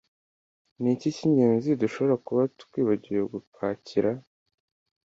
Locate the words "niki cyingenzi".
0.81-1.69